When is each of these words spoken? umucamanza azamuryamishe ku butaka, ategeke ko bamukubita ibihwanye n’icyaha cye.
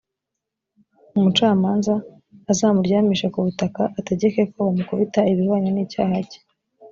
umucamanza 1.17 1.93
azamuryamishe 2.51 3.27
ku 3.33 3.39
butaka, 3.45 3.81
ategeke 3.99 4.41
ko 4.51 4.57
bamukubita 4.65 5.19
ibihwanye 5.31 5.69
n’icyaha 5.71 6.17
cye. 6.29 6.39